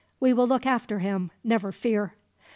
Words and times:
"We 0.19 0.33
will 0.33 0.47
look 0.47 0.65
after 0.65 0.97
him, 0.97 1.29
never 1.43 1.71
fear." 1.71 2.15